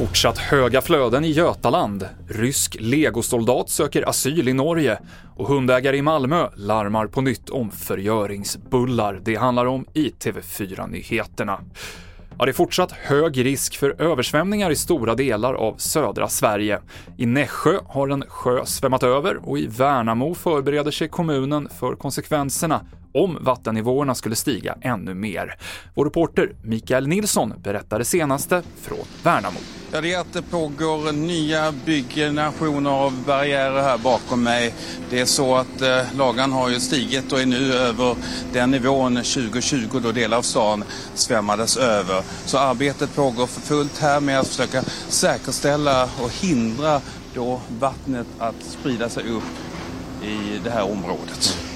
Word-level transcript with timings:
Fortsatt 0.00 0.38
höga 0.38 0.80
flöden 0.80 1.24
i 1.24 1.30
Götaland, 1.30 2.08
rysk 2.28 2.76
legosoldat 2.80 3.70
söker 3.70 4.08
asyl 4.08 4.48
i 4.48 4.52
Norge 4.52 4.98
och 5.36 5.48
hundägare 5.48 5.96
i 5.96 6.02
Malmö 6.02 6.48
larmar 6.56 7.06
på 7.06 7.20
nytt 7.20 7.50
om 7.50 7.70
förgöringsbullar. 7.70 9.20
Det 9.24 9.34
handlar 9.34 9.66
om 9.66 9.86
i 9.94 10.08
TV4-nyheterna. 10.08 11.60
Ja, 12.38 12.44
det 12.44 12.50
är 12.50 12.52
fortsatt 12.52 12.92
hög 12.92 13.44
risk 13.44 13.76
för 13.76 14.02
översvämningar 14.02 14.70
i 14.70 14.76
stora 14.76 15.14
delar 15.14 15.54
av 15.54 15.74
södra 15.76 16.28
Sverige. 16.28 16.80
I 17.16 17.26
Nässjö 17.26 17.78
har 17.86 18.08
en 18.08 18.24
sjö 18.28 18.66
svämmat 18.66 19.02
över 19.02 19.48
och 19.48 19.58
i 19.58 19.66
Värnamo 19.66 20.34
förbereder 20.34 20.90
sig 20.90 21.08
kommunen 21.08 21.68
för 21.68 21.96
konsekvenserna 21.96 22.80
om 23.14 23.38
vattennivåerna 23.40 24.14
skulle 24.14 24.36
stiga 24.36 24.76
ännu 24.80 25.14
mer. 25.14 25.54
Vår 25.94 26.04
reporter 26.04 26.52
Mikael 26.62 27.08
Nilsson 27.08 27.54
berättar 27.62 27.98
det 27.98 28.04
senaste 28.04 28.62
från 28.80 29.06
Värnamo. 29.22 29.58
Ja, 29.92 30.00
det 30.00 30.12
är 30.12 30.20
att 30.20 30.32
det 30.32 30.42
pågår 30.42 31.12
nya 31.12 31.72
byggnationer 31.84 32.90
av 32.90 33.24
barriärer 33.26 33.82
här 33.82 33.98
bakom 33.98 34.42
mig. 34.42 34.74
Det 35.10 35.20
är 35.20 35.24
så 35.24 35.56
att 35.56 35.82
eh, 35.82 36.02
lagan 36.16 36.52
har 36.52 36.68
ju 36.68 36.80
stigit 36.80 37.32
och 37.32 37.40
är 37.40 37.46
nu 37.46 37.74
över 37.74 38.16
den 38.52 38.70
nivån 38.70 39.16
2020 39.16 40.00
då 40.02 40.12
delar 40.12 40.36
av 40.36 40.42
stan 40.42 40.84
svämmades 41.14 41.76
över. 41.76 42.22
Så 42.44 42.58
arbetet 42.58 43.14
pågår 43.14 43.46
för 43.46 43.60
fullt 43.60 43.98
här 43.98 44.20
med 44.20 44.40
att 44.40 44.48
försöka 44.48 44.82
säkerställa 45.08 46.04
och 46.04 46.30
hindra 46.30 47.00
då 47.34 47.60
vattnet 47.80 48.26
att 48.38 48.62
sprida 48.62 49.08
sig 49.08 49.30
upp 49.30 49.42
i 50.22 50.60
det 50.64 50.70
här 50.70 50.92
området. 50.92 51.69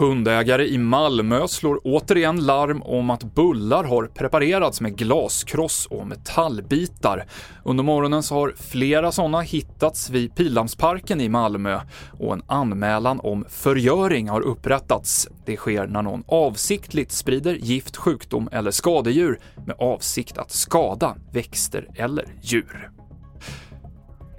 Hundägare 0.00 0.68
i 0.68 0.78
Malmö 0.78 1.48
slår 1.48 1.80
återigen 1.84 2.46
larm 2.46 2.82
om 2.82 3.10
att 3.10 3.34
bullar 3.34 3.84
har 3.84 4.06
preparerats 4.06 4.80
med 4.80 4.96
glaskross 4.96 5.86
och 5.86 6.06
metallbitar. 6.06 7.24
Under 7.64 7.84
morgonen 7.84 8.22
så 8.22 8.34
har 8.34 8.54
flera 8.56 9.12
sådana 9.12 9.40
hittats 9.40 10.10
vid 10.10 10.34
Pildammsparken 10.34 11.20
i 11.20 11.28
Malmö 11.28 11.80
och 12.18 12.32
en 12.32 12.42
anmälan 12.46 13.20
om 13.20 13.44
förgöring 13.48 14.28
har 14.28 14.40
upprättats. 14.40 15.28
Det 15.44 15.56
sker 15.56 15.86
när 15.86 16.02
någon 16.02 16.24
avsiktligt 16.26 17.12
sprider 17.12 17.54
gift, 17.54 17.96
sjukdom 17.96 18.48
eller 18.52 18.70
skadedjur 18.70 19.40
med 19.66 19.76
avsikt 19.78 20.38
att 20.38 20.50
skada 20.50 21.16
växter 21.32 21.86
eller 21.94 22.24
djur. 22.42 22.99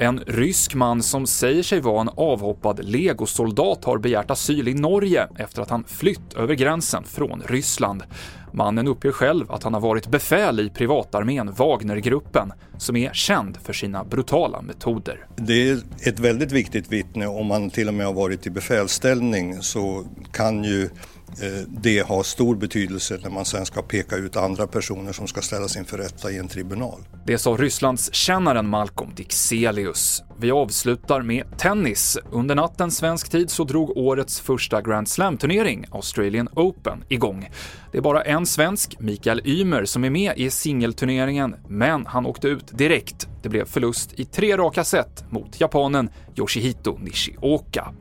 En 0.02 0.20
rysk 0.20 0.76
man 0.76 1.04
som 1.04 1.28
säger 1.28 1.64
sig 1.64 1.80
vara 1.80 2.02
en 2.02 2.10
avhoppad 2.16 2.86
legosoldat 2.86 3.86
har 3.86 3.98
begärt 3.98 4.32
asyl 4.32 4.68
i 4.68 4.74
Norge 4.74 5.28
efter 5.38 5.62
att 5.62 5.70
han 5.70 5.84
flytt 5.84 6.34
över 6.34 6.54
gränsen 6.54 7.04
från 7.04 7.44
Ryssland. 7.46 8.04
Mannen 8.52 8.88
uppger 8.88 9.12
själv 9.12 9.52
att 9.52 9.64
han 9.64 9.74
har 9.74 9.82
varit 9.82 10.08
befäl 10.08 10.60
i 10.60 10.70
privatarmén 10.70 11.52
Wagnergruppen, 11.52 12.54
som 12.78 12.96
är 12.96 13.14
känd 13.14 13.58
för 13.64 13.74
sina 13.74 14.04
brutala 14.04 14.62
metoder. 14.62 15.28
Det 15.36 15.70
är 15.70 15.80
ett 16.08 16.20
väldigt 16.20 16.52
viktigt 16.52 16.92
vittne. 16.92 17.28
Om 17.28 17.48
man 17.48 17.70
till 17.70 17.88
och 17.88 17.94
med 17.94 18.06
har 18.06 18.14
varit 18.14 18.48
i 18.48 18.50
befälsställning 18.50 19.62
så 19.62 20.06
kan 20.32 20.64
ju 20.64 20.90
Eh, 21.32 21.68
det 21.68 22.00
har 22.00 22.24
stor 22.24 22.56
betydelse 22.56 23.20
när 23.24 23.30
man 23.30 23.46
sen 23.46 23.66
ska 23.66 23.82
peka 23.82 24.16
ut 24.16 24.36
andra 24.36 24.68
personer 24.68 25.12
som 25.12 25.28
ska 25.28 25.42
ställas 25.42 25.78
inför 25.78 25.98
rätta 25.98 26.32
i 26.32 26.38
en 26.38 26.48
tribunal. 26.48 27.00
Det 27.26 27.38
sa 27.38 27.52
Rysslands 27.52 28.14
kännaren 28.14 28.68
Malcolm 28.68 29.12
Dixelius. 29.16 30.24
Vi 30.40 30.52
avslutar 30.52 31.22
med 31.22 31.58
tennis. 31.58 32.18
Under 32.32 32.56
natten 32.56 32.92
svensk 32.92 33.30
tid 33.30 33.50
så 33.50 33.64
drog 33.64 33.98
årets 33.98 34.40
första 34.40 34.82
Grand 34.82 35.08
Slam-turnering, 35.08 35.86
Australian 35.92 36.50
Open, 36.56 37.04
igång. 37.10 37.50
Det 37.92 37.98
är 37.98 38.02
bara 38.02 38.22
en 38.22 38.46
svensk, 38.46 39.00
Mikael 39.00 39.42
Ymer, 39.46 39.86
som 39.86 40.04
är 40.04 40.10
med 40.10 40.34
i 40.38 40.50
singelturneringen, 40.50 41.56
men 41.68 42.06
han 42.06 42.26
åkte 42.26 42.48
ut 42.48 42.78
direkt. 42.78 43.28
Det 43.44 43.50
blev 43.50 43.66
förlust 43.66 44.20
i 44.20 44.26
tre 44.26 44.58
raka 44.58 44.84
set 44.84 45.32
mot 45.32 45.62
japanen 45.62 46.10
Yoshihito 46.38 46.98
Nishioka. 46.98 47.94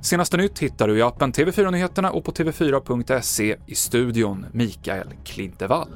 Senaste 0.00 0.36
nytt 0.36 0.58
hittar 0.58 0.88
du 0.88 0.98
i 0.98 1.02
appen 1.02 1.32
TV4 1.32 1.70
Nyheterna 1.70 2.10
och 2.10 2.24
på 2.24 2.32
tv4.se 2.32 3.56
i 3.66 3.74
studion 3.74 4.46
Mikael 4.52 5.08
Klintevall. 5.24 5.88